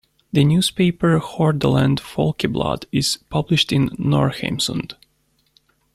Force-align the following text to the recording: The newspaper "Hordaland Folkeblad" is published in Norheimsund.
The 0.31 0.43
newspaper 0.43 1.19
"Hordaland 1.19 1.99
Folkeblad" 1.99 2.85
is 2.91 3.19
published 3.29 3.71
in 3.71 3.89
Norheimsund. 3.89 4.95